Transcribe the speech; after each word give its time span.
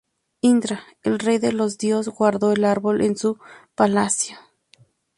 Indra, 0.41 0.85
el 1.03 1.19
rey 1.19 1.37
de 1.37 1.51
los 1.51 1.77
dios, 1.77 2.07
guardó 2.07 2.53
el 2.53 2.65
árbol 2.65 3.01
en 3.03 3.15
su 3.15 3.37
palacio. 3.75 4.35